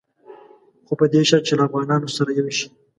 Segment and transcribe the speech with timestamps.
[0.85, 2.67] خو په دې شرط چې له افغانانو سره یو شي.